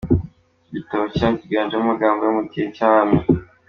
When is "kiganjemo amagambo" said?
1.41-2.19